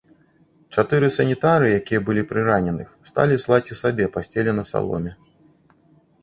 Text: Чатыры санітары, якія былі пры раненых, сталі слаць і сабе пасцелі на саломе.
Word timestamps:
Чатыры 0.75 1.09
санітары, 1.17 1.67
якія 1.81 1.99
былі 2.07 2.23
пры 2.31 2.41
раненых, 2.47 2.89
сталі 3.11 3.37
слаць 3.45 3.69
і 3.73 3.79
сабе 3.81 4.09
пасцелі 4.17 4.57
на 4.63 4.65
саломе. 4.71 5.13